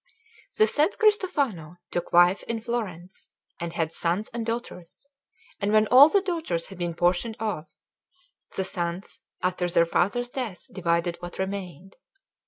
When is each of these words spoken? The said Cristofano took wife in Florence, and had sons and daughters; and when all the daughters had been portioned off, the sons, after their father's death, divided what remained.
The 0.57 0.65
said 0.65 0.97
Cristofano 0.97 1.77
took 1.91 2.11
wife 2.11 2.41
in 2.47 2.59
Florence, 2.59 3.27
and 3.59 3.73
had 3.73 3.93
sons 3.93 4.29
and 4.33 4.43
daughters; 4.43 5.05
and 5.59 5.71
when 5.71 5.85
all 5.89 6.09
the 6.09 6.23
daughters 6.23 6.69
had 6.69 6.79
been 6.79 6.95
portioned 6.95 7.37
off, 7.39 7.67
the 8.55 8.63
sons, 8.63 9.19
after 9.43 9.69
their 9.69 9.85
father's 9.85 10.31
death, 10.31 10.67
divided 10.73 11.17
what 11.17 11.37
remained. 11.37 11.97